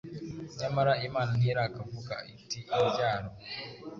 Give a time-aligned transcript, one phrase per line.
[0.59, 3.29] Nyamara Imana ntirakavuga iti, ‘Imbyaro’,